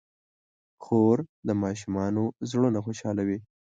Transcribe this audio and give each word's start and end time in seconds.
خور 0.83 1.17
د 1.47 1.49
ماشومانو 1.63 2.23
زړونه 2.49 2.79
خوشحالوي. 2.85 3.37